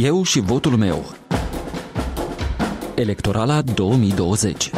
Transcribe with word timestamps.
Eu 0.00 0.22
și 0.22 0.40
votul 0.40 0.76
meu. 0.76 1.14
Electorala 2.94 3.62
2020 3.62 4.70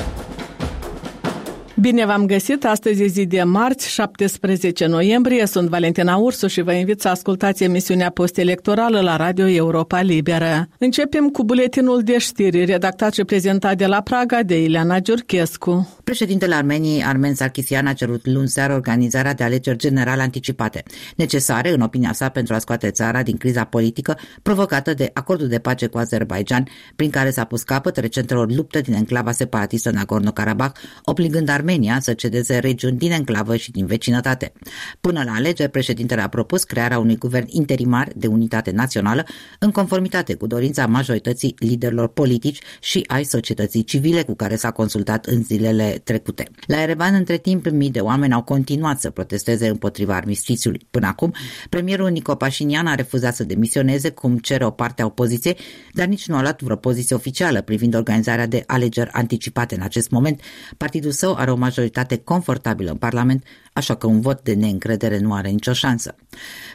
Bine 1.81 2.07
v-am 2.07 2.27
găsit! 2.27 2.65
Astăzi 2.65 3.03
e 3.03 3.07
zi 3.07 3.27
de 3.27 3.43
marți, 3.43 3.91
17 3.91 4.87
noiembrie. 4.87 5.47
Sunt 5.47 5.69
Valentina 5.69 6.17
Ursu 6.17 6.47
și 6.47 6.61
vă 6.61 6.73
invit 6.73 7.01
să 7.01 7.09
ascultați 7.09 7.65
emisiunea 7.65 8.11
post-electorală 8.11 9.01
la 9.01 9.17
Radio 9.17 9.49
Europa 9.49 10.01
Liberă. 10.01 10.69
Începem 10.79 11.29
cu 11.29 11.45
buletinul 11.45 12.03
de 12.03 12.19
știri, 12.19 12.65
redactat 12.65 13.15
și 13.15 13.25
prezentat 13.25 13.77
de 13.77 13.87
la 13.87 14.01
Praga 14.01 14.43
de 14.43 14.63
Ileana 14.63 14.99
Giurchescu. 14.99 15.99
Președintele 16.05 16.55
Armeniei, 16.55 17.05
Armen 17.05 17.35
Sarkisian, 17.35 17.87
a 17.87 17.93
cerut 17.93 18.27
luni 18.27 18.49
seară 18.49 18.75
organizarea 18.75 19.35
de 19.35 19.45
alegeri 19.45 19.79
generale 19.79 20.23
anticipate, 20.23 20.83
necesare, 21.17 21.73
în 21.73 21.81
opinia 21.81 22.13
sa, 22.13 22.29
pentru 22.29 22.55
a 22.55 22.59
scoate 22.59 22.91
țara 22.91 23.23
din 23.23 23.37
criza 23.37 23.65
politică 23.65 24.19
provocată 24.43 24.95
de 24.95 25.11
acordul 25.13 25.49
de 25.49 25.59
pace 25.59 25.87
cu 25.87 25.99
Azerbaijan, 25.99 26.67
prin 26.97 27.11
care 27.11 27.31
s-a 27.31 27.45
pus 27.45 27.63
capăt 27.63 27.97
recentelor 27.97 28.53
lupte 28.53 28.81
din 28.81 28.95
enclava 28.95 29.33
separatistă 29.33 29.91
Nagorno-Karabakh, 29.91 30.81
obligând 31.05 31.49
Armenia 31.49 31.69
să 32.01 32.13
cedeze 32.13 32.59
regiuni 32.59 32.99
din 32.99 33.13
enclavă 33.13 33.57
și 33.57 33.71
din 33.71 33.87
vecinătate. 33.87 34.53
Până 35.01 35.23
la 35.25 35.33
alegeri, 35.33 35.71
președintele 35.71 36.21
a 36.21 36.29
propus 36.29 36.65
crearea 36.65 36.99
unui 36.99 37.17
guvern 37.17 37.47
interimar 37.49 38.09
de 38.17 38.27
unitate 38.27 38.71
națională, 38.71 39.25
în 39.59 39.71
conformitate 39.71 40.35
cu 40.35 40.47
dorința 40.47 40.87
majorității 40.87 41.55
liderilor 41.59 42.09
politici 42.09 42.59
și 42.81 43.05
ai 43.07 43.25
societății 43.25 43.85
civile 43.85 44.23
cu 44.23 44.35
care 44.35 44.57
s-a 44.57 44.71
consultat 44.71 45.27
în 45.27 45.43
zilele 45.43 46.01
trecute. 46.05 46.49
La 46.67 46.83
Erevan, 46.83 47.15
între 47.15 47.37
timp, 47.37 47.69
mii 47.71 47.91
de 47.91 48.01
oameni 48.01 48.33
au 48.33 48.43
continuat 48.43 49.01
să 49.01 49.11
protesteze 49.11 49.69
împotriva 49.69 50.15
armistițiului. 50.15 50.87
Până 50.91 51.07
acum, 51.07 51.35
premierul 51.69 52.11
Nico 52.11 52.35
Pașinian 52.35 52.87
a 52.87 52.95
refuzat 52.95 53.35
să 53.35 53.45
demisioneze, 53.45 54.11
cum 54.11 54.39
cere 54.39 54.65
o 54.65 54.71
parte 54.71 55.03
a 55.03 55.07
opoziției, 55.07 55.57
dar 55.93 56.07
nici 56.07 56.27
nu 56.27 56.37
a 56.37 56.41
luat 56.41 56.63
vreo 56.63 56.77
poziție 56.77 57.17
oficială 57.17 57.61
privind 57.61 57.95
organizarea 57.95 58.47
de 58.47 58.65
alegeri 58.67 59.11
anticipate 59.13 59.75
în 59.75 59.83
acest 59.83 60.11
moment. 60.11 60.41
Partidul 60.77 61.11
său 61.11 61.35
are 61.35 61.51
o 61.51 61.57
majoritate 61.61 62.17
confortabilă 62.17 62.91
în 62.91 62.97
Parlament, 62.97 63.45
așa 63.73 63.95
că 63.95 64.07
un 64.07 64.21
vot 64.21 64.43
de 64.43 64.55
neîncredere 64.55 65.19
nu 65.19 65.35
are 65.35 65.49
nicio 65.49 65.73
șansă. 65.73 66.15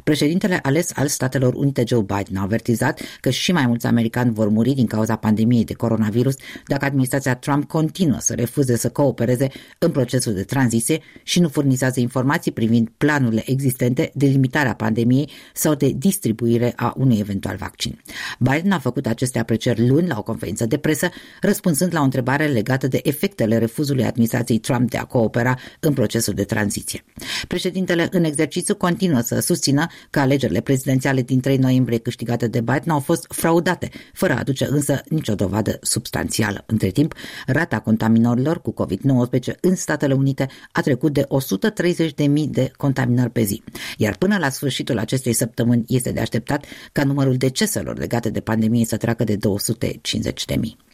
Președintele 0.04 0.60
ales 0.62 0.92
al 0.96 1.08
Statelor 1.08 1.54
Unite 1.54 1.84
Joe 1.88 2.02
Biden 2.02 2.38
a 2.38 2.42
avertizat 2.42 3.02
că 3.20 3.30
și 3.30 3.52
mai 3.52 3.68
mulți 3.68 3.86
americani 3.86 4.34
vor 4.34 4.50
muri 4.50 4.72
din 4.72 4.86
cauza 4.86 5.16
pandemiei 5.16 5.64
de 5.64 5.74
coronavirus 5.74 6.36
dacă 6.68 6.86
administrația 6.86 7.36
Trump 7.36 7.68
continuă 7.68 8.18
să 8.20 8.34
refuze 8.34 8.78
să 8.78 8.90
coopereze 8.90 9.48
în 9.80 9.92
procesul 9.92 10.34
de 10.34 10.44
tranziție 10.44 11.02
și 11.24 11.40
nu 11.40 11.48
furnizează 11.48 12.00
informații 12.00 12.52
privind 12.52 12.90
planurile 12.98 13.44
existente 13.46 14.12
de 14.14 14.26
limitare 14.26 14.70
a 14.70 14.76
pandemiei 14.76 15.30
sau 15.54 15.76
de 15.76 15.92
distribuire 15.98 16.74
a 16.76 16.94
unui 16.98 17.20
eventual 17.20 17.56
vaccin. 17.56 18.02
Biden 18.40 18.72
a 18.72 18.80
făcut 18.80 19.06
aceste 19.06 19.40
aprecieri 19.40 19.88
luni 19.88 20.08
la 20.08 20.18
o 20.18 20.24
conferință 20.24 20.66
de 20.66 20.78
presă, 20.78 21.10
răspunzând 21.42 21.94
la 21.94 22.00
o 22.00 22.04
întrebare 22.04 22.48
legată 22.48 22.88
de 22.88 23.00
efectele 23.04 23.58
refuzului 23.58 24.06
administrației 24.06 24.58
Trump 24.58 24.90
de 24.90 24.98
a 24.98 25.04
coopera 25.04 25.58
în 25.80 25.94
procesul 25.94 26.34
de 26.34 26.44
tranziție 26.44 26.85
opoziție. 26.86 27.04
Președintele 27.48 28.08
în 28.12 28.24
exercițiu 28.24 28.76
continuă 28.76 29.20
să 29.20 29.40
susțină 29.40 29.88
că 30.10 30.20
alegerile 30.20 30.62
prezidențiale 30.62 31.22
din 31.22 31.40
3 31.40 31.58
noiembrie 31.58 31.98
câștigate 31.98 32.48
de 32.48 32.62
Biden 32.62 32.90
au 32.90 33.00
fost 33.00 33.26
fraudate, 33.30 33.90
fără 34.14 34.34
a 34.34 34.40
aduce 34.40 34.68
însă 34.70 35.02
nicio 35.10 35.36
dovadă 35.36 35.78
substanțială. 35.82 36.64
Între 36.66 36.90
timp, 36.90 37.14
rata 37.46 37.80
contaminărilor 37.80 38.62
cu 38.62 38.74
COVID-19 38.74 39.60
în 39.62 39.76
Statele 39.76 40.14
Unite 40.14 40.48
a 40.72 40.82
trecut 40.82 41.14
de 41.14 41.28
130.000 42.28 42.50
de 42.50 42.72
contaminări 42.78 43.30
pe 43.30 43.44
zi, 43.44 43.64
iar 43.98 44.16
până 44.18 44.38
la 44.38 44.50
sfârșitul 44.50 44.98
acestei 44.98 45.34
săptămâni 45.34 45.84
este 45.88 46.12
de 46.12 46.20
așteptat 46.20 46.66
ca 46.92 47.04
numărul 47.04 47.36
deceselor 47.36 47.98
legate 47.98 48.30
de 48.30 48.40
pandemie 48.40 48.86
să 48.86 48.98
treacă 48.98 49.24
de 49.24 49.38
250.000. 49.38 50.86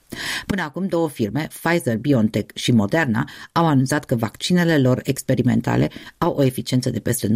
Până 0.45 0.61
acum 0.61 0.87
două 0.87 1.09
firme, 1.09 1.47
Pfizer, 1.61 1.97
BioNTech 1.97 2.55
și 2.55 2.71
Moderna, 2.71 3.29
au 3.51 3.67
anunțat 3.67 4.05
că 4.05 4.15
vaccinele 4.15 4.77
lor 4.77 4.99
experimentale 5.03 5.89
au 6.17 6.35
o 6.37 6.43
eficiență 6.43 6.89
de 6.89 6.99
peste 6.99 7.27
90% 7.27 7.31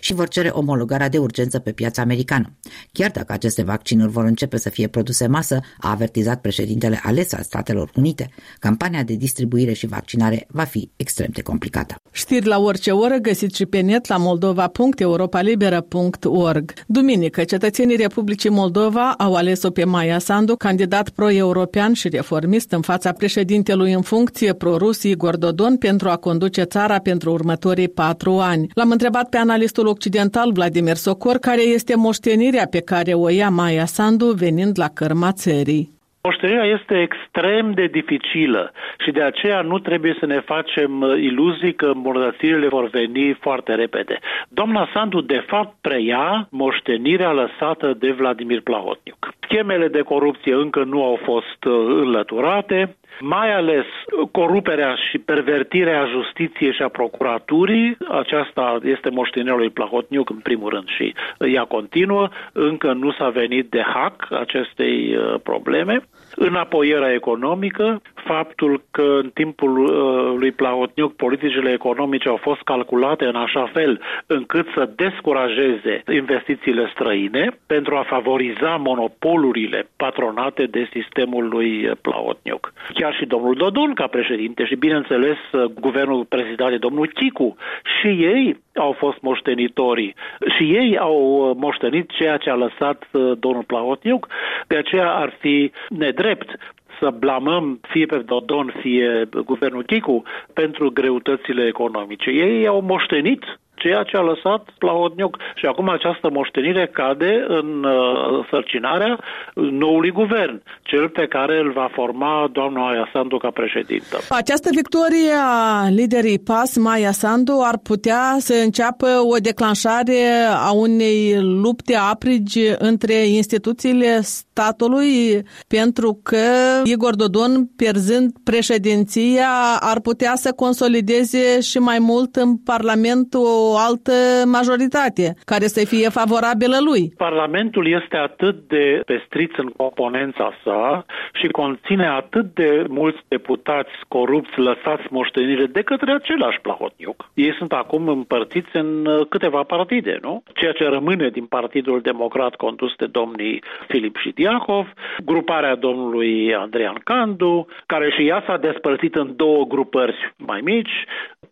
și 0.00 0.14
vor 0.14 0.28
cere 0.28 0.48
omologarea 0.48 1.08
de 1.08 1.18
urgență 1.18 1.58
pe 1.58 1.72
piața 1.72 2.02
americană. 2.02 2.52
Chiar 2.92 3.10
dacă 3.10 3.32
aceste 3.32 3.62
vaccinuri 3.62 4.10
vor 4.10 4.24
începe 4.24 4.56
să 4.56 4.68
fie 4.68 4.86
produse 4.86 5.26
masă, 5.26 5.60
a 5.78 5.90
avertizat 5.90 6.40
președintele 6.40 7.00
ales 7.02 7.32
al 7.32 7.42
Statelor 7.42 7.90
Unite, 7.94 8.30
campania 8.58 9.02
de 9.02 9.14
distribuire 9.14 9.72
și 9.72 9.86
vaccinare 9.86 10.46
va 10.48 10.64
fi 10.64 10.90
extrem 10.96 11.28
de 11.32 11.42
complicată. 11.42 11.94
Știri 12.10 12.46
la 12.46 12.58
orice 12.58 12.90
oră 12.90 13.16
găsiți 13.16 13.56
și 13.56 13.66
pe 13.66 13.80
net 13.80 14.06
la 14.06 14.16
moldova.europalibera.org. 14.16 16.72
Duminică, 16.86 17.44
cetățenii 17.44 17.96
Republicii 17.96 18.50
Moldova 18.50 19.14
au 19.18 19.34
ales-o 19.34 19.70
pe 19.70 19.84
Maia 19.84 20.18
Sandu, 20.18 20.56
candidat 20.56 21.08
pro-euro 21.08 21.61
european 21.62 21.92
și 21.92 22.08
reformist 22.08 22.72
în 22.72 22.80
fața 22.80 23.12
președintelui 23.12 23.92
în 23.92 24.02
funcție 24.02 24.52
pro-rus 24.52 25.02
Igor 25.02 25.36
Dodon 25.36 25.76
pentru 25.76 26.08
a 26.08 26.16
conduce 26.16 26.62
țara 26.62 26.98
pentru 26.98 27.32
următorii 27.32 27.88
patru 27.88 28.38
ani. 28.38 28.70
L-am 28.74 28.90
întrebat 28.90 29.28
pe 29.28 29.36
analistul 29.36 29.86
occidental 29.86 30.52
Vladimir 30.52 30.96
Socor 30.96 31.36
care 31.36 31.62
este 31.62 31.94
moștenirea 31.94 32.66
pe 32.66 32.80
care 32.80 33.12
o 33.12 33.28
ia 33.28 33.50
Maia 33.50 33.86
Sandu 33.86 34.26
venind 34.26 34.78
la 34.78 34.88
cărma 34.88 35.32
țării. 35.32 36.00
Moștenirea 36.28 36.64
este 36.64 37.00
extrem 37.00 37.72
de 37.72 37.86
dificilă 37.86 38.72
și 39.04 39.10
de 39.10 39.22
aceea 39.22 39.60
nu 39.60 39.78
trebuie 39.78 40.16
să 40.18 40.26
ne 40.26 40.40
facem 40.40 41.00
uh, 41.00 41.22
iluzii 41.22 41.74
că 41.74 41.86
îmbunătățirile 41.86 42.68
vor 42.68 42.88
veni 42.88 43.32
foarte 43.40 43.74
repede. 43.74 44.18
Doamna 44.48 44.88
Sandu, 44.92 45.20
de 45.20 45.44
fapt, 45.46 45.74
preia 45.80 46.48
moștenirea 46.50 47.32
lăsată 47.32 47.96
de 47.98 48.10
Vladimir 48.10 48.60
Plahotniuc. 48.60 49.34
Schemele 49.40 49.88
de 49.88 50.00
corupție 50.00 50.54
încă 50.54 50.84
nu 50.84 51.04
au 51.04 51.18
fost 51.24 51.64
uh, 51.64 51.72
înlăturate, 51.86 52.96
mai 53.20 53.54
ales 53.54 53.84
coruperea 54.30 54.94
și 55.10 55.18
pervertirea 55.18 56.06
justiției 56.06 56.72
și 56.72 56.82
a 56.82 56.88
procuraturii, 56.88 57.96
aceasta 58.08 58.78
este 58.82 59.10
moștenirea 59.10 59.56
lui 59.56 59.70
Plahotniuc 59.70 60.30
în 60.30 60.38
primul 60.38 60.70
rând 60.70 60.88
și 60.88 61.14
ea 61.38 61.64
continuă, 61.64 62.28
încă 62.52 62.92
nu 62.92 63.12
s-a 63.12 63.28
venit 63.28 63.70
de 63.70 63.82
hack 63.94 64.32
acestei 64.32 65.16
uh, 65.16 65.34
probleme. 65.42 66.00
Înapoierea 66.34 67.12
economică, 67.12 68.02
faptul 68.24 68.82
că 68.90 69.02
în 69.22 69.30
timpul 69.34 69.78
uh, 69.78 70.34
lui 70.38 70.52
Plahotniuc 70.52 71.16
politicile 71.16 71.72
economice 71.72 72.28
au 72.28 72.36
fost 72.36 72.60
calculate 72.60 73.24
în 73.24 73.34
așa 73.34 73.70
fel 73.72 74.00
încât 74.26 74.66
să 74.74 74.90
descurajeze 74.96 76.02
investițiile 76.12 76.90
străine 76.94 77.58
pentru 77.66 77.96
a 77.96 78.04
favoriza 78.08 78.76
monopolurile 78.76 79.88
patronate 79.96 80.64
de 80.64 80.88
sistemul 80.92 81.48
lui 81.48 81.90
Plahotniuc. 82.00 82.72
Chiar 82.94 83.14
și 83.14 83.26
domnul 83.26 83.54
Dodon 83.54 83.94
ca 83.94 84.06
președinte 84.06 84.64
și 84.64 84.74
bineînțeles 84.76 85.38
guvernul 85.80 86.24
prezidat 86.24 86.70
de 86.70 86.76
domnul 86.76 87.10
Chicu 87.14 87.56
și 88.00 88.08
ei 88.08 88.60
au 88.74 88.92
fost 88.98 89.20
moștenitorii 89.20 90.14
și 90.56 90.62
ei 90.62 90.98
au 90.98 91.16
moștenit 91.58 92.10
ceea 92.10 92.36
ce 92.36 92.50
a 92.50 92.54
lăsat 92.54 93.08
uh, 93.10 93.32
domnul 93.38 93.62
Plahotniuc, 93.62 94.26
de 94.66 94.76
aceea 94.76 95.10
ar 95.12 95.36
fi 95.40 95.72
nedrept 95.88 96.58
să 97.02 97.10
blamăm 97.10 97.80
fie 97.88 98.06
pe 98.06 98.18
Dodon, 98.18 98.74
fie 98.80 99.28
guvernul 99.44 99.82
Chicu 99.84 100.22
pentru 100.52 100.90
greutățile 100.90 101.66
economice. 101.66 102.30
Ei 102.30 102.66
au 102.66 102.80
moștenit 102.80 103.42
ceea 103.74 104.02
ce 104.02 104.16
a 104.16 104.20
lăsat 104.20 104.68
la 104.78 104.92
Odniuc. 104.92 105.36
Și 105.54 105.66
acum 105.66 105.88
această 105.88 106.30
moștenire 106.32 106.86
cade 106.92 107.44
în 107.48 107.84
uh, 107.84 108.46
sărcinarea 108.50 109.18
noului 109.54 110.10
guvern, 110.10 110.62
cel 110.82 111.08
pe 111.08 111.26
care 111.26 111.58
îl 111.58 111.72
va 111.72 111.88
forma 111.92 112.48
doamna 112.52 112.88
Aia 112.88 113.08
Sandu 113.12 113.36
ca 113.36 113.50
președintă. 113.50 114.16
Această 114.28 114.68
victorie 114.74 115.32
a 115.44 115.88
liderii 115.88 116.38
PAS, 116.38 116.76
Maia 116.76 117.10
Sandu, 117.10 117.52
ar 117.64 117.78
putea 117.78 118.36
să 118.38 118.54
înceapă 118.64 119.06
o 119.32 119.36
declanșare 119.36 120.20
a 120.68 120.72
unei 120.72 121.40
lupte 121.40 121.96
aprigi 121.96 122.66
între 122.78 123.14
instituțiile 123.14 124.20
statului, 124.20 125.42
pentru 125.68 126.20
că 126.22 126.44
Igor 126.84 127.14
Dodon, 127.14 127.70
pierzând 127.76 128.32
președinția, 128.44 129.50
ar 129.80 130.00
putea 130.00 130.32
să 130.34 130.52
consolideze 130.52 131.60
și 131.60 131.78
mai 131.78 131.98
mult 131.98 132.36
în 132.36 132.56
Parlament 132.56 133.34
o 133.34 133.61
o 133.70 133.76
altă 133.88 134.12
majoritate 134.58 135.26
care 135.44 135.66
să 135.66 135.86
fie 135.86 136.08
favorabilă 136.08 136.76
lui. 136.88 137.02
Parlamentul 137.16 137.86
este 138.00 138.16
atât 138.16 138.56
de 138.68 139.02
pestriț 139.06 139.50
în 139.56 139.68
componența 139.76 140.52
sa 140.64 141.04
și 141.32 141.46
conține 141.46 142.06
atât 142.06 142.54
de 142.54 142.84
mulți 142.88 143.20
deputați 143.28 143.90
corupți 144.08 144.58
lăsați 144.58 145.06
moștenire 145.10 145.66
de 145.66 145.82
către 145.82 146.12
același 146.12 146.60
Plahotniuc. 146.60 147.30
Ei 147.34 147.54
sunt 147.58 147.72
acum 147.72 148.08
împărțiți 148.08 148.76
în 148.76 149.06
uh, 149.06 149.26
câteva 149.28 149.62
partide, 149.62 150.18
nu? 150.22 150.42
Ceea 150.54 150.72
ce 150.72 150.84
rămâne 150.84 151.28
din 151.28 151.44
Partidul 151.44 152.00
Democrat 152.00 152.54
condus 152.54 152.92
de 152.96 153.06
domnii 153.06 153.62
Filip 153.88 154.16
și 154.16 154.30
Diacov, 154.30 154.86
gruparea 155.24 155.74
domnului 155.74 156.54
Andrean 156.54 157.00
Candu, 157.04 157.66
care 157.86 158.10
și 158.10 158.26
ea 158.26 158.42
s-a 158.46 158.56
despărțit 158.56 159.14
în 159.14 159.36
două 159.36 159.64
grupări 159.64 160.34
mai 160.36 160.60
mici, 160.60 161.06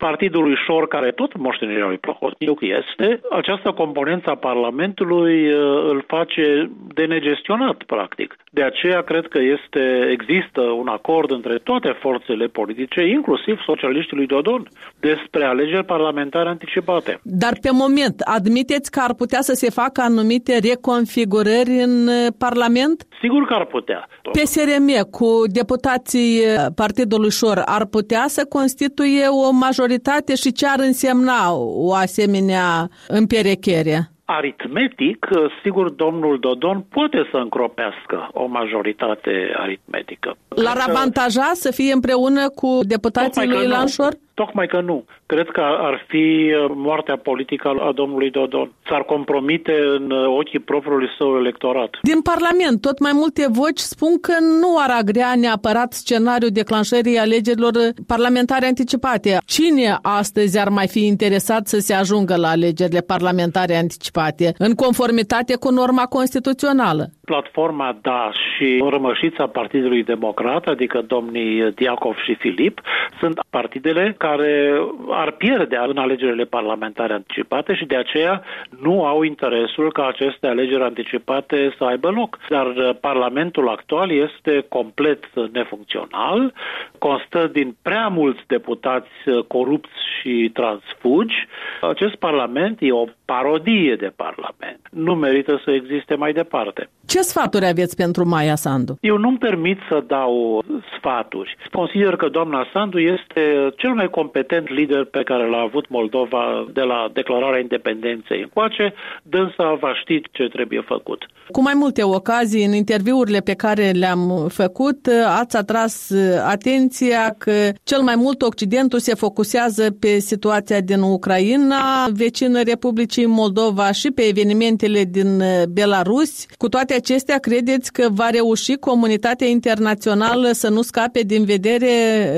partidului 0.06 0.56
Șor, 0.64 0.84
care 0.88 1.10
tot 1.10 1.32
moștenirea 1.36 1.86
lui 1.86 2.02
Plahotniuc 2.04 2.60
este, 2.78 3.08
această 3.40 3.68
componență 3.82 4.28
a 4.30 4.44
Parlamentului 4.50 5.36
uh, 5.48 5.58
îl 5.92 6.04
face 6.06 6.70
de 6.98 7.04
negestionat, 7.04 7.78
practic. 7.94 8.28
De 8.58 8.62
aceea 8.70 9.00
cred 9.10 9.26
că 9.34 9.40
este, 9.56 9.82
există 10.16 10.60
un 10.60 10.88
acord 10.98 11.30
între 11.30 11.56
toate 11.68 11.90
forțele 12.04 12.46
politice, 12.46 13.00
inclusiv 13.16 13.56
socialiștii 13.70 14.16
lui 14.16 14.26
Dodon, 14.26 14.62
despre 15.00 15.44
alegeri 15.44 15.90
parlamentare 15.94 16.48
anticipate. 16.48 17.20
Dar 17.22 17.54
pe 17.64 17.70
moment, 17.72 18.16
admiteți 18.36 18.90
că 18.90 19.00
ar 19.06 19.14
putea 19.22 19.40
să 19.48 19.54
se 19.62 19.70
facă 19.80 20.00
anumite 20.10 20.52
reconfigurări 20.68 21.74
în 21.88 21.94
uh, 22.06 22.14
Parlament? 22.38 22.96
Sigur 23.22 23.42
că 23.46 23.54
ar 23.54 23.66
putea. 23.76 24.00
PSRM 24.36 24.88
cu 25.10 25.30
deputații 25.60 26.30
uh, 26.38 26.66
Partidului 26.82 27.30
Șor 27.30 27.58
ar 27.64 27.84
putea 27.96 28.24
să 28.26 28.42
constituie 28.56 29.26
o 29.46 29.50
majoritate 29.50 29.88
și 30.34 30.52
ce 30.52 30.66
ar 30.66 30.78
însemna 30.78 31.52
o 31.54 31.94
asemenea 31.94 32.88
împerechere? 33.08 34.10
aritmetic, 34.24 35.26
sigur, 35.62 35.90
domnul 35.90 36.38
Dodon 36.38 36.84
poate 36.88 37.28
să 37.30 37.36
încropească 37.36 38.28
o 38.32 38.46
majoritate 38.46 39.30
aritmetică. 39.56 40.36
L-ar 40.48 40.78
avantaja 40.88 41.50
să 41.52 41.72
fie 41.72 41.92
împreună 41.92 42.48
cu 42.48 42.78
deputații 42.82 43.46
lui 43.46 43.64
Ilan 43.64 43.86
Șor? 43.86 44.12
Tocmai 44.42 44.66
că 44.66 44.80
nu. 44.80 45.04
Cred 45.26 45.48
că 45.48 45.60
ar 45.60 46.04
fi 46.08 46.16
uh, 46.16 46.70
moartea 46.74 47.16
politică 47.16 47.68
a 47.68 47.92
domnului 47.92 48.30
Dodon. 48.30 48.72
S-ar 48.88 49.02
compromite 49.02 49.72
în 49.96 50.10
uh, 50.10 50.26
ochii 50.38 50.58
propriului 50.58 51.08
său 51.18 51.36
electorat. 51.36 51.90
Din 52.02 52.20
Parlament, 52.20 52.80
tot 52.80 52.98
mai 52.98 53.10
multe 53.14 53.46
voci 53.48 53.78
spun 53.78 54.20
că 54.20 54.32
nu 54.60 54.76
ar 54.78 54.90
agrea 55.00 55.32
neapărat 55.34 55.92
scenariul 55.92 56.50
declanșării 56.50 57.18
alegerilor 57.18 57.72
parlamentare 58.06 58.66
anticipate. 58.66 59.38
Cine 59.44 59.98
astăzi 60.02 60.58
ar 60.58 60.68
mai 60.68 60.88
fi 60.88 61.06
interesat 61.06 61.66
să 61.66 61.78
se 61.78 61.94
ajungă 61.94 62.36
la 62.36 62.48
alegerile 62.48 63.00
parlamentare 63.00 63.76
anticipate, 63.76 64.54
în 64.58 64.72
conformitate 64.74 65.56
cu 65.56 65.70
norma 65.70 66.04
constituțională? 66.04 67.10
Platforma 67.30 67.96
Da 68.02 68.30
și 68.32 68.84
rămășița 68.90 69.46
Partidului 69.46 70.02
Democrat, 70.04 70.66
adică 70.66 70.98
domnii 71.00 71.72
Diacov 71.72 72.16
și 72.24 72.34
Filip, 72.34 72.80
sunt 73.20 73.40
partidele 73.50 74.14
care 74.18 74.40
care 74.40 74.80
ar 75.08 75.30
pierde 75.30 75.76
în 75.88 75.96
alegerile 75.96 76.44
parlamentare 76.44 77.12
anticipate 77.12 77.74
și 77.74 77.84
de 77.84 77.96
aceea 77.96 78.42
nu 78.80 79.04
au 79.06 79.22
interesul 79.22 79.92
ca 79.92 80.06
aceste 80.06 80.46
alegeri 80.46 80.82
anticipate 80.82 81.74
să 81.78 81.84
aibă 81.84 82.08
loc. 82.10 82.38
Dar 82.48 82.66
uh, 82.66 82.90
Parlamentul 83.00 83.68
actual 83.68 84.10
este 84.10 84.64
complet 84.68 85.24
nefuncțional, 85.52 86.52
constă 86.98 87.50
din 87.52 87.76
prea 87.82 88.08
mulți 88.08 88.40
deputați 88.46 89.08
uh, 89.26 89.44
corupți 89.44 89.98
și 90.20 90.50
transfugi. 90.52 91.34
Acest 91.80 92.14
Parlament 92.14 92.76
e 92.80 92.92
o 92.92 93.04
parodie 93.24 93.94
de 93.94 94.12
Parlament. 94.16 94.80
Nu 94.90 95.14
merită 95.14 95.60
să 95.64 95.70
existe 95.70 96.14
mai 96.14 96.32
departe. 96.32 96.88
Ce 97.06 97.19
sfaturi 97.20 97.66
aveți 97.66 97.96
pentru 97.96 98.28
Maia 98.28 98.54
Sandu? 98.54 98.96
Eu 99.00 99.16
nu-mi 99.16 99.38
permit 99.38 99.78
să 99.88 100.04
dau 100.06 100.62
sfaturi. 100.96 101.56
Consider 101.72 102.16
că 102.16 102.28
doamna 102.28 102.66
Sandu 102.72 102.98
este 102.98 103.72
cel 103.76 103.90
mai 103.90 104.08
competent 104.08 104.68
lider 104.68 105.04
pe 105.04 105.22
care 105.22 105.48
l-a 105.48 105.60
avut 105.60 105.88
Moldova 105.88 106.66
de 106.72 106.80
la 106.80 107.10
declararea 107.12 107.60
independenței 107.60 108.40
încoace, 108.40 108.94
dânsa 109.22 109.78
va 109.80 109.94
ști 110.00 110.22
ce 110.30 110.48
trebuie 110.48 110.80
făcut. 110.86 111.26
Cu 111.50 111.62
mai 111.62 111.72
multe 111.76 112.02
ocazii, 112.02 112.64
în 112.64 112.72
interviurile 112.72 113.38
pe 113.38 113.54
care 113.54 113.90
le-am 113.90 114.46
făcut, 114.48 115.08
ați 115.40 115.56
atras 115.56 116.12
atenția 116.46 117.34
că 117.38 117.52
cel 117.82 118.00
mai 118.00 118.14
mult 118.16 118.42
Occidentul 118.42 118.98
se 118.98 119.14
focusează 119.14 119.90
pe 120.00 120.18
situația 120.18 120.80
din 120.80 121.00
Ucraina, 121.00 122.06
vecină 122.12 122.62
Republicii 122.62 123.26
Moldova 123.26 123.92
și 123.92 124.10
pe 124.10 124.22
evenimentele 124.22 125.04
din 125.10 125.42
Belarus. 125.72 126.46
Cu 126.58 126.68
toate 126.68 126.94
acestea, 126.94 127.08
credeți 127.40 127.92
că 127.92 128.08
va 128.14 128.28
reuși 128.30 128.74
comunitatea 128.74 129.46
internațională 129.46 130.48
să 130.62 130.68
nu 130.70 130.82
scape 130.82 131.20
din 131.20 131.44
vedere 131.44 131.92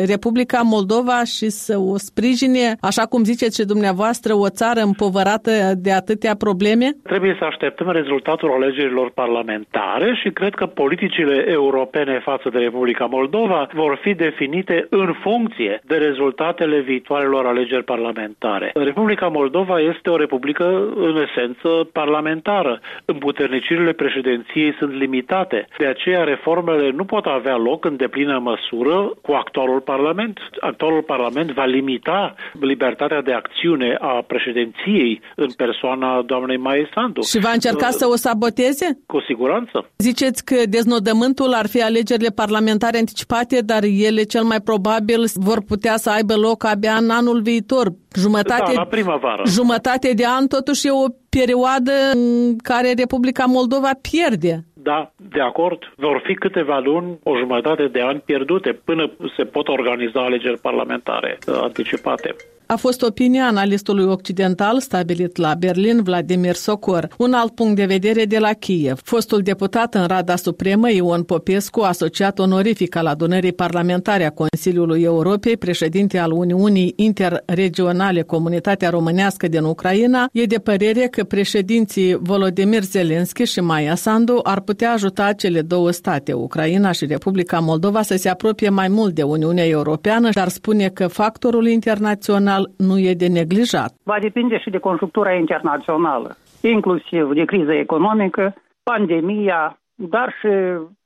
Republica 0.07 0.61
Moldova 0.63 1.25
și 1.25 1.49
să 1.49 1.79
o 1.79 1.97
sprijine, 1.97 2.77
așa 2.81 3.03
cum 3.03 3.25
ziceți 3.25 3.61
și 3.61 3.67
dumneavoastră, 3.67 4.35
o 4.35 4.49
țară 4.49 4.81
împovărată 4.81 5.51
de 5.77 5.93
atâtea 5.93 6.35
probleme? 6.35 6.87
Trebuie 7.03 7.37
să 7.39 7.45
așteptăm 7.45 7.91
rezultatul 7.91 8.51
alegerilor 8.51 9.11
parlamentare 9.11 10.19
și 10.23 10.31
cred 10.31 10.55
că 10.55 10.67
politicile 10.67 11.45
europene 11.49 12.21
față 12.25 12.49
de 12.49 12.59
Republica 12.59 13.05
Moldova 13.05 13.69
vor 13.75 13.99
fi 14.03 14.15
definite 14.15 14.87
în 14.91 15.15
funcție 15.23 15.81
de 15.85 15.97
rezultatele 15.97 16.81
viitoarelor 16.81 17.47
alegeri 17.47 17.85
parlamentare. 17.85 18.71
Republica 18.75 19.27
Moldova 19.27 19.81
este 19.81 20.11
o 20.11 20.17
republică 20.17 20.65
în 20.97 21.25
esență 21.27 21.89
parlamentară. 21.93 22.81
Împuternicirile 23.23 23.93
președinției 23.93 24.75
sunt 24.79 24.93
limitate. 24.93 25.67
De 25.79 25.87
aceea 25.87 26.25
reformele 26.25 26.91
nu 26.91 27.05
pot 27.05 27.25
avea 27.25 27.57
loc 27.57 27.85
în 27.85 27.97
deplină 27.97 28.39
măsură 28.39 28.97
cu 29.23 29.33
actualul 29.33 29.81
parlament. 29.81 30.39
Actualul 30.61 31.03
parlament 31.03 31.51
va 31.51 31.65
limita 31.65 32.35
libertatea 32.61 33.23
de 33.23 33.33
acțiune 33.33 33.97
a 34.01 34.25
președinției 34.27 35.21
în 35.37 35.51
persoana 35.57 36.23
doamnei 36.23 36.57
Maie 36.57 36.89
Sandu. 36.95 37.21
Și 37.21 37.39
va 37.39 37.51
încerca 37.53 37.87
uh, 37.87 37.97
să 38.01 38.07
o 38.07 38.17
saboteze? 38.17 38.99
Cu 39.07 39.21
siguranță. 39.21 39.91
Ziceți 39.99 40.45
că 40.45 40.57
deznodământul 40.69 41.53
ar 41.53 41.67
fi 41.67 41.83
alegerile 41.83 42.31
parlamentare 42.43 42.99
anticipate, 42.99 43.61
dar 43.61 43.83
ele 44.09 44.23
cel 44.23 44.43
mai 44.43 44.61
probabil 44.61 45.21
vor 45.35 45.59
putea 45.69 45.97
să 45.97 46.11
aibă 46.11 46.35
loc 46.37 46.65
abia 46.65 46.95
în 46.95 47.11
anul 47.11 47.41
viitor. 47.43 47.87
Jumătate, 48.15 48.73
da, 48.75 48.81
la 48.81 48.85
primăvară. 48.85 49.43
Jumătate 49.47 50.13
de 50.15 50.25
an 50.27 50.47
totuși 50.47 50.87
e 50.87 50.91
o 50.91 51.07
perioadă 51.39 51.93
în 52.13 52.57
care 52.57 52.93
Republica 52.97 53.45
Moldova 53.45 53.91
pierde. 54.11 54.65
Da, 54.73 55.13
de 55.35 55.41
acord. 55.41 55.79
Vor 55.97 56.23
fi 56.27 56.35
câteva 56.35 56.79
luni, 56.79 57.19
o 57.23 57.37
jumătate 57.37 57.85
de 57.87 58.01
ani 58.01 58.23
pierdute 58.25 58.73
până 58.85 59.11
se 59.37 59.45
pot 59.45 59.69
organiza 59.69 60.25
alegeri 60.25 60.61
parlamentare 60.61 61.39
uh, 61.47 61.59
anticipate 61.63 62.35
a 62.67 62.77
fost 62.77 63.03
opinia 63.03 63.47
analistului 63.47 64.05
occidental 64.05 64.81
stabilit 64.81 65.37
la 65.37 65.55
Berlin, 65.55 66.03
Vladimir 66.03 66.55
Socor. 66.55 67.09
Un 67.19 67.33
alt 67.33 67.55
punct 67.55 67.77
de 67.77 67.85
vedere 67.85 68.25
de 68.25 68.39
la 68.39 68.53
Kiev. 68.53 69.01
Fostul 69.05 69.41
deputat 69.41 69.95
în 69.95 70.07
Rada 70.07 70.37
Supremă, 70.37 70.91
Ion 70.91 71.23
Popescu, 71.23 71.81
asociat 71.81 72.39
onorific 72.39 72.97
al 72.97 73.07
adunării 73.07 73.53
parlamentare 73.53 74.25
a 74.25 74.31
Consiliului 74.31 75.03
Europei, 75.03 75.57
președinte 75.57 76.19
al 76.19 76.31
Uniunii 76.33 76.93
Interregionale 76.97 78.23
Comunitatea 78.23 78.91
Românească 78.91 79.49
din 79.49 79.63
Ucraina, 79.63 80.29
e 80.33 80.45
de 80.45 80.59
părere 80.59 81.07
că 81.11 81.25
președinții 81.25 82.19
Volodymyr 82.21 82.83
Zelensky 82.83 83.45
și 83.45 83.61
Maia 83.61 83.95
Sandu 83.95 84.41
ar 84.43 84.61
putea 84.61 84.93
ajuta 84.93 85.33
cele 85.33 85.63
două 85.63 85.91
state, 85.91 86.33
Ucraina 86.33 86.93
și 86.93 87.07
Republica 87.07 87.59
Moldova, 87.59 88.03
să 88.03 88.17
se 88.17 88.29
apropie 88.29 88.69
mai 88.69 88.89
mult 88.89 89.15
de 89.15 89.23
Uniunea 89.23 89.67
Europeană, 89.67 90.29
dar 90.33 90.49
spune 90.49 90.89
că 90.89 91.07
factorul 91.07 91.67
internațional 91.67 92.52
internațional 92.59 92.71
nu 92.77 92.99
e 92.99 93.15
de 93.15 93.27
neglijat. 93.27 93.93
Va 94.05 94.19
depinde 94.21 94.59
și 94.59 94.71
de 94.71 94.79
conjunctura 94.79 95.33
internațională, 95.33 96.37
inclusiv 96.61 97.33
de 97.35 97.45
criză 97.45 97.73
economică, 97.73 98.55
pandemia, 98.83 99.79
dar 99.95 100.35
și 100.41 100.49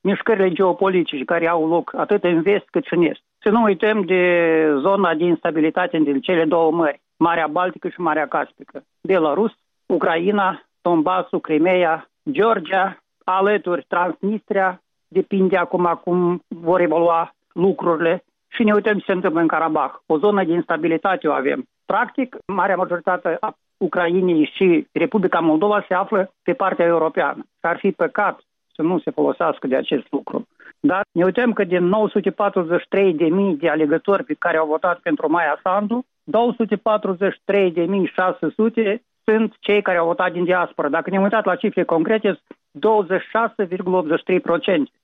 mișcările 0.01 0.51
geopolitice 0.53 1.25
care 1.25 1.49
au 1.49 1.69
loc 1.69 1.93
atât 1.97 2.25
în 2.25 2.43
vest 2.43 2.67
cât 2.71 2.85
și 2.85 2.95
în 2.95 3.03
est. 3.03 3.21
Să 3.43 3.49
nu 3.51 3.63
uităm 3.63 4.03
de 4.05 4.23
zona 4.81 5.15
de 5.15 5.25
instabilitate 5.25 5.99
din 5.99 6.21
cele 6.21 6.45
două 6.45 6.71
mări, 6.71 7.01
Marea 7.17 7.47
Baltică 7.47 7.89
și 7.89 8.01
Marea 8.01 8.27
Caspică, 8.27 8.83
Belarus, 9.03 9.53
Ucraina, 9.87 10.63
Donbassul, 10.83 11.41
Crimea, 11.41 12.09
Georgia, 12.31 12.97
alături 13.25 13.85
Transnistria, 13.89 14.81
depinde 15.09 15.57
acum 15.57 16.01
cum 16.05 16.41
vor 16.49 16.81
evolua 16.81 17.35
lucrurile 17.53 18.25
și 18.49 18.65
ne 18.65 18.73
uităm 18.73 18.99
ce 18.99 19.05
se 19.05 19.13
întâmplă 19.13 19.41
în 19.41 19.47
Karabakh. 19.47 19.95
O 20.07 20.19
zonă 20.19 20.45
de 20.45 20.53
instabilitate 20.53 21.29
o 21.29 21.33
avem. 21.33 21.65
Practic, 21.87 22.37
marea 22.47 22.77
majoritate 22.77 23.37
a 23.41 23.57
Ucrainei 23.77 24.51
și 24.55 24.87
Republica 24.93 25.39
Moldova 25.41 25.85
se 25.89 25.95
află 25.95 26.31
pe 26.43 26.53
partea 26.53 26.85
europeană. 26.85 27.47
Ar 27.61 27.79
fi 27.79 27.91
păcat 27.91 28.41
să 28.75 28.83
nu 28.83 28.99
se 28.99 29.11
folosească 29.11 29.67
de 29.67 29.77
acest 29.77 30.07
lucru. 30.11 30.47
Dar 30.81 31.03
ne 31.13 31.25
uităm 31.25 31.53
că 31.53 31.65
din 31.65 31.93
943.000 33.55 33.59
de 33.59 33.69
alegători 33.69 34.25
pe 34.25 34.35
care 34.39 34.57
au 34.57 34.67
votat 34.67 34.99
pentru 34.99 35.31
Maia 35.31 35.61
Sandu, 35.63 36.05
243.600 38.95 38.99
sunt 39.25 39.55
cei 39.61 39.83
care 39.83 39.99
au 39.99 40.07
votat 40.07 40.33
din 40.33 40.45
diaspora. 40.45 40.89
Dacă 40.89 41.11
ne-am 41.11 41.23
uitat 41.23 41.45
la 41.45 41.57
cifre 41.57 41.85
concrete, 41.85 42.41
26,83%. 42.77 42.81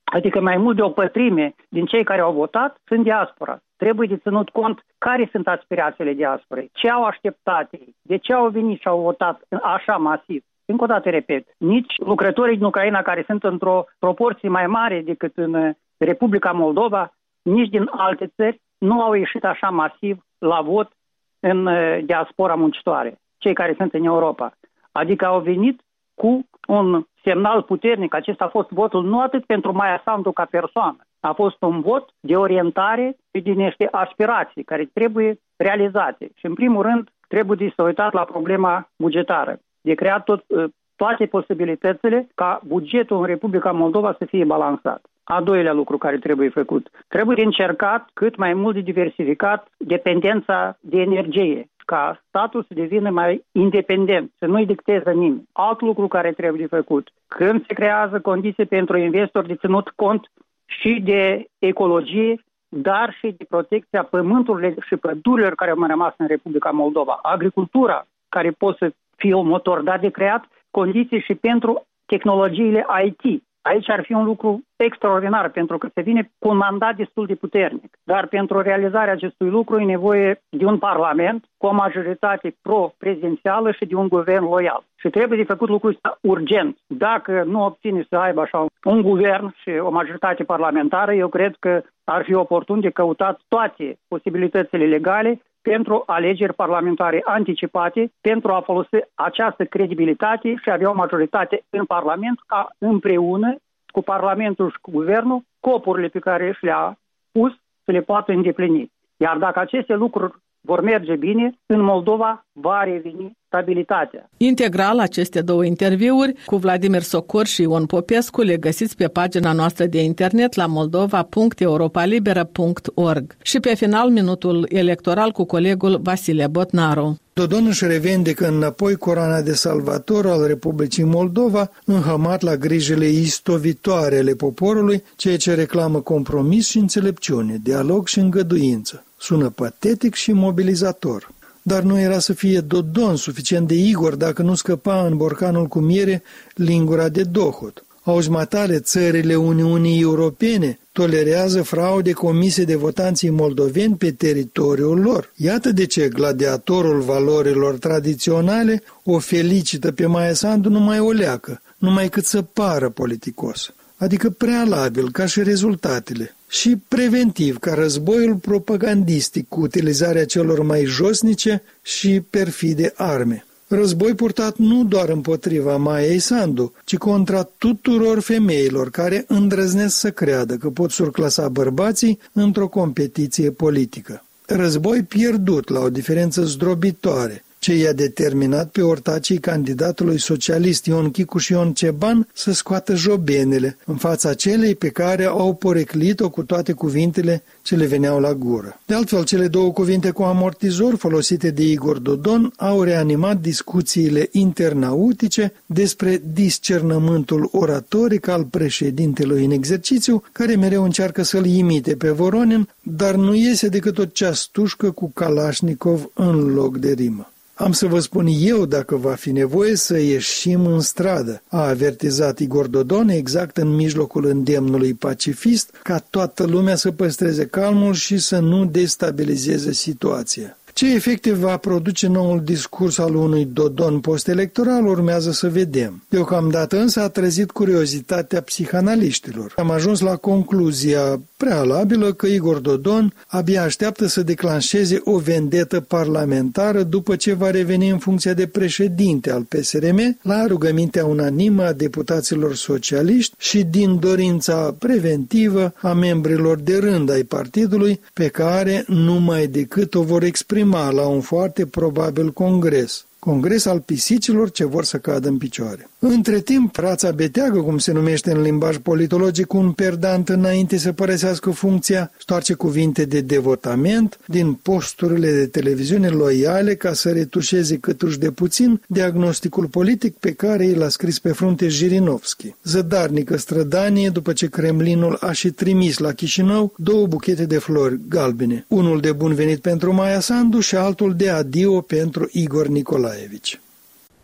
Adică 0.03 0.41
mai 0.41 0.57
mult 0.57 0.75
de 0.75 0.81
o 0.81 0.89
pătrime 0.89 1.55
din 1.69 1.85
cei 1.85 2.03
care 2.03 2.21
au 2.21 2.33
votat 2.33 2.77
sunt 2.85 3.03
diaspora. 3.03 3.59
Trebuie 3.77 4.07
de 4.07 4.17
ținut 4.17 4.49
cont 4.49 4.85
care 4.97 5.27
sunt 5.31 5.47
aspirațiile 5.47 6.13
diasporei, 6.13 6.69
ce 6.73 6.89
au 6.89 7.03
așteptat 7.03 7.67
ei, 7.71 7.95
de 8.01 8.17
ce 8.17 8.33
au 8.33 8.49
venit 8.49 8.79
și 8.79 8.87
au 8.87 9.01
votat 9.01 9.41
așa 9.61 9.97
masiv. 9.97 10.43
Încă 10.65 10.83
o 10.83 10.87
dată 10.87 11.09
repet, 11.09 11.47
nici 11.57 11.93
lucrătorii 11.97 12.57
din 12.57 12.65
Ucraina 12.65 13.01
care 13.01 13.23
sunt 13.25 13.43
într-o 13.43 13.85
proporție 13.99 14.49
mai 14.49 14.67
mare 14.67 15.01
decât 15.01 15.37
în 15.37 15.73
Republica 15.97 16.51
Moldova, 16.51 17.13
nici 17.41 17.69
din 17.69 17.89
alte 17.91 18.31
țări, 18.35 18.61
nu 18.77 19.01
au 19.01 19.13
ieșit 19.13 19.45
așa 19.45 19.69
masiv 19.69 20.25
la 20.37 20.61
vot 20.61 20.91
în 21.39 21.65
uh, 21.65 21.99
diaspora 22.03 22.55
muncitoare, 22.55 23.19
cei 23.37 23.53
care 23.53 23.73
sunt 23.77 23.93
în 23.93 24.03
Europa. 24.03 24.53
Adică 24.91 25.25
au 25.25 25.39
venit 25.39 25.81
cu 26.15 26.47
un 26.67 27.05
semnal 27.23 27.61
puternic. 27.61 28.13
Acesta 28.13 28.45
a 28.45 28.55
fost 28.57 28.69
votul 28.69 29.03
nu 29.03 29.19
atât 29.19 29.45
pentru 29.45 29.71
Maia 29.71 30.01
Sandu 30.05 30.31
ca 30.31 30.45
persoană, 30.49 30.97
a 31.19 31.31
fost 31.31 31.61
un 31.61 31.81
vot 31.81 32.09
de 32.19 32.35
orientare 32.35 33.15
și 33.33 33.41
din 33.41 33.55
niște 33.55 33.87
aspirații 33.91 34.63
care 34.63 34.89
trebuie 34.93 35.39
realizate. 35.55 36.31
Și 36.35 36.45
în 36.45 36.53
primul 36.53 36.81
rând 36.81 37.09
trebuie 37.27 37.73
să 37.75 37.83
uitat 37.83 38.13
la 38.13 38.23
problema 38.23 38.89
bugetară, 38.97 39.59
de 39.81 39.93
creat 39.93 40.23
tot, 40.23 40.43
ă, 40.51 40.67
toate 40.95 41.25
posibilitățile 41.25 42.27
ca 42.35 42.61
bugetul 42.65 43.17
în 43.17 43.25
Republica 43.25 43.71
Moldova 43.71 44.15
să 44.17 44.25
fie 44.25 44.43
balansat. 44.43 45.01
A 45.23 45.41
doilea 45.41 45.73
lucru 45.73 45.97
care 45.97 46.17
trebuie 46.17 46.49
făcut. 46.49 46.89
Trebuie 47.07 47.43
încercat 47.43 48.09
cât 48.13 48.35
mai 48.35 48.53
mult 48.53 48.75
de 48.75 48.81
diversificat 48.81 49.67
dependența 49.77 50.77
de 50.79 50.97
energie 50.97 51.69
ca 51.85 52.21
statul 52.27 52.63
să 52.63 52.73
devină 52.73 53.09
mai 53.09 53.45
independent, 53.51 54.31
să 54.37 54.45
nu-i 54.45 54.65
dicteze 54.65 55.11
nimeni. 55.11 55.47
Alt 55.51 55.81
lucru 55.81 56.07
care 56.07 56.31
trebuie 56.31 56.67
făcut. 56.67 57.09
Când 57.27 57.65
se 57.67 57.73
creează 57.73 58.19
condiții 58.19 58.65
pentru 58.65 58.97
investori 58.97 59.47
de 59.47 59.55
ținut 59.55 59.89
cont 59.89 60.31
și 60.65 61.01
de 61.03 61.45
ecologie, 61.59 62.43
dar 62.69 63.15
și 63.19 63.35
de 63.37 63.45
protecția 63.49 64.03
pământurilor 64.03 64.83
și 64.85 64.95
pădurilor 64.95 65.55
care 65.55 65.71
au 65.71 65.77
mai 65.77 65.89
rămas 65.89 66.13
în 66.17 66.27
Republica 66.27 66.69
Moldova. 66.69 67.19
Agricultura, 67.21 68.05
care 68.29 68.51
poate 68.51 68.77
să 68.79 68.93
fie 69.15 69.33
un 69.33 69.47
motor, 69.47 69.81
dar 69.81 69.99
de 69.99 70.09
creat 70.09 70.45
condiții 70.71 71.19
și 71.19 71.35
pentru 71.35 71.85
tehnologiile 72.05 72.85
IT, 73.05 73.43
Aici 73.63 73.89
ar 73.89 74.03
fi 74.03 74.13
un 74.13 74.23
lucru 74.23 74.61
extraordinar, 74.75 75.49
pentru 75.49 75.77
că 75.77 75.87
se 75.93 76.01
vine 76.01 76.31
cu 76.39 76.47
un 76.49 76.57
mandat 76.57 76.95
destul 76.95 77.25
de 77.25 77.35
puternic. 77.35 77.97
Dar 78.03 78.27
pentru 78.27 78.61
realizarea 78.61 79.13
acestui 79.13 79.49
lucru 79.49 79.79
e 79.79 79.85
nevoie 79.85 80.41
de 80.49 80.65
un 80.65 80.77
parlament 80.77 81.45
cu 81.57 81.65
o 81.65 81.73
majoritate 81.73 82.55
pro-prezidențială 82.61 83.71
și 83.71 83.85
de 83.85 83.95
un 83.95 84.07
guvern 84.07 84.43
loial. 84.43 84.83
Și 84.95 85.09
trebuie 85.09 85.37
de 85.37 85.51
făcut 85.53 85.69
lucrul 85.69 85.91
ăsta 85.91 86.17
urgent. 86.21 86.77
Dacă 86.87 87.43
nu 87.45 87.65
obține 87.65 88.05
să 88.09 88.15
aibă 88.15 88.41
așa 88.41 88.65
un 88.83 89.01
guvern 89.01 89.55
și 89.61 89.69
o 89.69 89.89
majoritate 89.89 90.43
parlamentară, 90.43 91.13
eu 91.13 91.27
cred 91.27 91.55
că 91.59 91.81
ar 92.03 92.23
fi 92.23 92.33
oportun 92.33 92.79
de 92.79 92.89
căutat 92.89 93.39
toate 93.47 93.97
posibilitățile 94.07 94.85
legale 94.85 95.41
pentru 95.63 96.03
alegeri 96.05 96.53
parlamentare 96.53 97.21
anticipate, 97.23 98.11
pentru 98.21 98.51
a 98.51 98.61
folosi 98.61 98.97
această 99.13 99.65
credibilitate 99.65 100.55
și 100.61 100.69
a 100.69 100.73
avea 100.73 100.89
o 100.89 100.93
majoritate 100.93 101.63
în 101.69 101.85
Parlament 101.85 102.39
ca 102.47 102.67
împreună 102.77 103.55
cu 103.91 104.01
Parlamentul 104.01 104.69
și 104.69 104.77
cu 104.81 104.91
Guvernul, 104.91 105.41
copurile 105.59 106.07
pe 106.07 106.19
care 106.19 106.51
și 106.51 106.63
le-a 106.63 106.97
pus 107.31 107.51
să 107.83 107.91
le 107.91 108.01
poată 108.01 108.31
îndeplini. 108.31 108.91
Iar 109.17 109.37
dacă 109.37 109.59
aceste 109.59 109.93
lucruri 109.93 110.33
vor 110.65 110.81
merge 110.81 111.15
bine, 111.15 111.59
în 111.65 111.81
Moldova 111.81 112.45
va 112.51 112.83
reveni 112.83 113.37
stabilitatea. 113.47 114.29
Integral 114.37 114.99
aceste 114.99 115.41
două 115.41 115.65
interviuri 115.65 116.33
cu 116.45 116.55
Vladimir 116.55 117.01
Socor 117.01 117.45
și 117.45 117.61
Ion 117.61 117.85
Popescu 117.85 118.41
le 118.41 118.57
găsiți 118.57 118.95
pe 118.95 119.07
pagina 119.07 119.51
noastră 119.51 119.85
de 119.85 120.03
internet 120.03 120.55
la 120.55 120.65
moldova.europalibera.org 120.65 123.35
și 123.41 123.59
pe 123.59 123.75
final 123.75 124.09
minutul 124.09 124.65
electoral 124.69 125.31
cu 125.31 125.43
colegul 125.43 125.99
Vasile 126.03 126.47
Botnaru. 126.47 127.17
Dodon 127.33 127.65
își 127.65 127.87
revendică 127.87 128.47
înapoi 128.47 128.95
coroana 128.95 129.41
de 129.41 129.53
salvator 129.53 130.25
al 130.25 130.47
Republicii 130.47 131.03
Moldova, 131.03 131.69
înhămat 131.85 132.41
la 132.41 132.55
grijile 132.55 133.05
istovitoare 133.05 134.17
ale 134.17 134.33
poporului, 134.33 135.03
ceea 135.15 135.37
ce 135.37 135.53
reclamă 135.53 135.99
compromis 135.99 136.67
și 136.67 136.77
înțelepciune, 136.77 137.59
dialog 137.63 138.07
și 138.07 138.19
îngăduință. 138.19 139.05
Sună 139.23 139.49
patetic 139.49 140.13
și 140.13 140.31
mobilizator. 140.31 141.31
Dar 141.61 141.81
nu 141.83 141.99
era 141.99 142.19
să 142.19 142.33
fie 142.33 142.59
Dodon 142.59 143.15
suficient 143.15 143.67
de 143.67 143.73
Igor 143.75 144.15
dacă 144.15 144.41
nu 144.41 144.55
scăpa 144.55 145.05
în 145.05 145.17
borcanul 145.17 145.65
cu 145.67 145.79
miere 145.79 146.23
lingura 146.55 147.09
de 147.09 147.23
dohot. 147.23 147.85
Auzi 148.01 148.29
matale, 148.29 148.79
țările 148.79 149.35
Uniunii 149.35 150.01
Europene 150.01 150.79
tolerează 150.91 151.61
fraude 151.61 152.11
comise 152.11 152.63
de 152.63 152.75
votanții 152.75 153.29
moldoveni 153.29 153.95
pe 153.95 154.11
teritoriul 154.11 154.99
lor. 154.99 155.31
Iată 155.35 155.71
de 155.71 155.85
ce 155.85 156.07
gladiatorul 156.07 157.01
valorilor 157.01 157.77
tradiționale 157.77 158.83
o 159.03 159.19
felicită 159.19 159.91
pe 159.91 160.05
Maia 160.05 160.33
Sandu 160.33 160.69
numai 160.69 160.99
o 160.99 161.11
leacă, 161.11 161.61
numai 161.77 162.09
cât 162.09 162.25
să 162.25 162.41
pară 162.41 162.89
politicos, 162.89 163.73
adică 163.97 164.29
prealabil 164.29 165.11
ca 165.11 165.25
și 165.25 165.43
rezultatele 165.43 166.35
și 166.53 166.77
preventiv 166.87 167.57
ca 167.57 167.73
războiul 167.73 168.35
propagandistic 168.35 169.47
cu 169.47 169.61
utilizarea 169.61 170.25
celor 170.25 170.63
mai 170.63 170.83
josnice 170.85 171.63
și 171.81 172.21
perfide 172.29 172.93
arme. 172.95 173.45
Război 173.67 174.13
purtat 174.13 174.57
nu 174.57 174.83
doar 174.83 175.09
împotriva 175.09 175.77
Maiei 175.77 176.19
Sandu, 176.19 176.73
ci 176.85 176.97
contra 176.97 177.43
tuturor 177.57 178.19
femeilor 178.19 178.89
care 178.89 179.25
îndrăznesc 179.27 179.97
să 179.97 180.11
creadă 180.11 180.55
că 180.55 180.69
pot 180.69 180.91
surclasa 180.91 181.47
bărbații 181.47 182.19
într-o 182.31 182.67
competiție 182.67 183.51
politică. 183.51 184.23
Război 184.45 185.01
pierdut 185.01 185.69
la 185.69 185.79
o 185.79 185.89
diferență 185.89 186.43
zdrobitoare, 186.43 187.43
ce 187.63 187.75
i-a 187.75 187.93
determinat 187.93 188.69
pe 188.69 188.81
ortacii 188.81 189.37
candidatului 189.37 190.19
socialist 190.19 190.85
Ion 190.85 191.11
Chicu 191.11 191.37
și 191.37 191.51
Ion 191.51 191.73
Ceban 191.73 192.27
să 192.33 192.51
scoată 192.51 192.95
jobenele 192.95 193.77
în 193.85 193.95
fața 193.95 194.33
celei 194.33 194.75
pe 194.75 194.89
care 194.89 195.25
au 195.25 195.53
poreclit-o 195.53 196.29
cu 196.29 196.43
toate 196.43 196.71
cuvintele 196.71 197.43
ce 197.61 197.75
le 197.75 197.85
veneau 197.85 198.19
la 198.19 198.33
gură. 198.33 198.79
De 198.85 198.93
altfel, 198.93 199.23
cele 199.23 199.47
două 199.47 199.71
cuvinte 199.71 200.09
cu 200.09 200.23
amortizor 200.23 200.95
folosite 200.95 201.51
de 201.51 201.63
Igor 201.63 201.97
Dodon 201.97 202.53
au 202.57 202.81
reanimat 202.81 203.41
discuțiile 203.41 204.29
internautice 204.31 205.53
despre 205.65 206.21
discernământul 206.33 207.49
oratoric 207.51 208.27
al 208.27 208.43
președintelui 208.43 209.45
în 209.45 209.51
exercițiu, 209.51 210.23
care 210.31 210.55
mereu 210.55 210.83
încearcă 210.83 211.21
să-l 211.23 211.45
imite 211.45 211.95
pe 211.95 212.09
Voronin, 212.09 212.69
dar 212.81 213.15
nu 213.15 213.35
iese 213.35 213.67
decât 213.67 213.97
o 213.97 214.05
ceastușcă 214.05 214.91
cu 214.91 215.11
Kalashnikov 215.13 216.09
în 216.13 216.53
loc 216.53 216.77
de 216.77 216.91
rimă. 216.91 217.27
Am 217.55 217.71
să 217.71 217.85
vă 217.85 217.99
spun 217.99 218.27
eu 218.39 218.65
dacă 218.65 218.95
va 218.95 219.13
fi 219.13 219.31
nevoie 219.31 219.75
să 219.75 219.99
ieșim 219.99 220.65
în 220.65 220.79
stradă, 220.79 221.41
a 221.47 221.67
avertizat 221.67 222.39
Igor 222.39 222.67
Dodon 222.67 223.09
exact 223.09 223.57
în 223.57 223.75
mijlocul 223.75 224.25
îndemnului 224.25 224.93
pacifist, 224.93 225.69
ca 225.83 225.99
toată 226.09 226.45
lumea 226.45 226.75
să 226.75 226.91
păstreze 226.91 227.45
calmul 227.45 227.93
și 227.93 228.17
să 228.17 228.39
nu 228.39 228.65
destabilizeze 228.65 229.71
situația. 229.71 230.57
Ce 230.73 230.93
efecte 230.93 231.33
va 231.33 231.57
produce 231.57 232.07
noul 232.07 232.41
discurs 232.43 232.97
al 232.97 233.15
unui 233.15 233.45
Dodon 233.45 233.99
postelectoral 233.99 234.85
urmează 234.85 235.31
să 235.31 235.49
vedem. 235.49 236.03
Deocamdată 236.09 236.79
însă 236.79 237.01
a 237.01 237.09
trezit 237.09 237.51
curiozitatea 237.51 238.41
psihanaliștilor. 238.41 239.53
Am 239.55 239.71
ajuns 239.71 239.99
la 239.99 240.15
concluzia 240.15 241.21
prealabilă 241.37 242.13
că 242.13 242.27
Igor 242.27 242.59
Dodon 242.59 243.13
abia 243.27 243.63
așteaptă 243.63 244.07
să 244.07 244.23
declanșeze 244.23 245.01
o 245.03 245.17
vendetă 245.17 245.79
parlamentară 245.79 246.83
după 246.83 247.15
ce 247.15 247.33
va 247.33 247.49
reveni 247.49 247.89
în 247.89 247.97
funcția 247.97 248.33
de 248.33 248.47
președinte 248.47 249.31
al 249.31 249.41
PSRM 249.41 250.17
la 250.21 250.45
rugămintea 250.47 251.05
unanimă 251.05 251.63
a 251.63 251.73
deputaților 251.73 252.55
socialiști 252.55 253.35
și 253.37 253.63
din 253.63 253.99
dorința 253.99 254.75
preventivă 254.79 255.73
a 255.81 255.93
membrilor 255.93 256.59
de 256.59 256.77
rând 256.77 257.11
ai 257.11 257.23
partidului 257.23 257.99
pe 258.13 258.27
care 258.27 258.83
numai 258.87 259.47
decât 259.47 259.95
o 259.95 260.01
vor 260.01 260.23
exprima 260.23 260.61
exprima 260.63 260.91
la 260.91 261.07
un 261.07 261.21
foarte 261.21 261.65
probabil 261.65 262.31
congres 262.31 263.05
congres 263.23 263.65
al 263.65 263.79
pisicilor 263.79 264.51
ce 264.51 264.65
vor 264.65 264.83
să 264.83 264.97
cadă 264.97 265.27
în 265.27 265.37
picioare. 265.37 265.89
Între 265.99 266.39
timp, 266.39 266.75
rața 266.75 267.11
beteagă, 267.11 267.59
cum 267.59 267.77
se 267.77 267.91
numește 267.91 268.31
în 268.31 268.41
limbaj 268.41 268.77
politologic, 268.77 269.53
un 269.53 269.71
perdant 269.71 270.29
înainte 270.29 270.77
să 270.77 270.91
părăsească 270.91 271.49
funcția, 271.49 272.11
stoarce 272.17 272.53
cuvinte 272.53 273.05
de 273.05 273.21
devotament 273.21 274.19
din 274.25 274.53
posturile 274.53 275.31
de 275.31 275.45
televiziune 275.45 276.07
loiale 276.07 276.75
ca 276.75 276.93
să 276.93 277.09
retușeze 277.11 277.77
câtuși 277.77 278.19
de 278.19 278.31
puțin 278.31 278.81
diagnosticul 278.87 279.65
politic 279.65 280.15
pe 280.15 280.31
care 280.31 280.65
i 280.65 280.73
l-a 280.73 280.89
scris 280.89 281.19
pe 281.19 281.31
frunte 281.31 281.67
Jirinovski. 281.67 282.55
Zădarnică 282.63 283.37
strădanie 283.37 284.09
după 284.09 284.33
ce 284.33 284.47
Kremlinul 284.47 285.17
a 285.19 285.31
și 285.31 285.49
trimis 285.49 285.97
la 285.97 286.11
Chișinău 286.11 286.73
două 286.77 287.07
buchete 287.07 287.45
de 287.45 287.57
flori 287.57 287.99
galbene, 288.09 288.65
unul 288.67 288.99
de 288.99 289.11
bun 289.11 289.33
venit 289.33 289.59
pentru 289.59 289.93
Maia 289.93 290.19
Sandu 290.19 290.59
și 290.59 290.75
altul 290.75 291.13
de 291.15 291.29
adio 291.29 291.81
pentru 291.81 292.29
Igor 292.31 292.67
Nicolae. 292.67 293.12
Nicolaevici. 293.13 293.59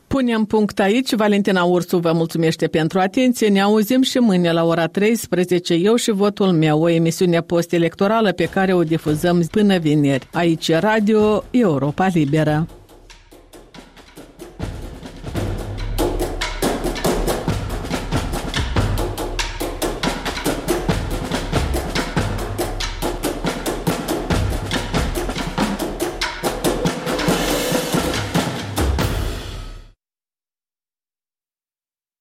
Punem 0.07 0.45
punct 0.45 0.79
aici. 0.79 1.13
Valentina 1.15 1.63
Ursu 1.63 1.97
vă 1.97 2.11
mulțumește 2.11 2.67
pentru 2.67 2.99
atenție. 2.99 3.47
Ne 3.47 3.61
auzim 3.61 4.01
și 4.01 4.17
mâine 4.17 4.51
la 4.51 4.65
ora 4.65 4.87
13, 4.87 5.73
eu 5.73 5.95
și 5.95 6.11
votul 6.11 6.51
meu, 6.51 6.81
o 6.81 6.89
emisiune 6.89 7.41
post-electorală 7.41 8.31
pe 8.31 8.45
care 8.45 8.73
o 8.73 8.83
difuzăm 8.83 9.41
până 9.51 9.77
vineri. 9.77 10.27
Aici 10.31 10.71
Radio 10.71 11.43
Europa 11.51 12.07
Liberă. 12.07 12.67